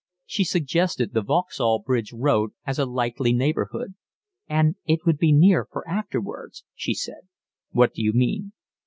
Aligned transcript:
She 0.25 0.43
suggested 0.43 1.13
the 1.13 1.21
Vauxhall 1.21 1.77
Bridge 1.83 2.11
Road 2.11 2.53
as 2.65 2.79
a 2.79 2.87
likely 2.87 3.33
neighbourhood. 3.33 3.93
"And 4.49 4.75
it 4.87 5.05
would 5.05 5.19
be 5.19 5.31
near 5.31 5.67
for 5.71 5.87
afterwards," 5.87 6.63
she 6.73 6.95
said. 6.95 7.27
"What 7.69 7.93
do 7.93 8.01
you 8.01 8.11
mean?" 8.11 8.53